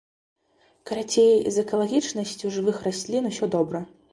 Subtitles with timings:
[0.91, 3.79] Карацей, з экалагічнасцю жывых раслін усё добра.